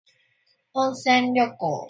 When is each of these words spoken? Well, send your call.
Well, 0.73 0.95
send 0.95 1.35
your 1.35 1.53
call. 1.59 1.79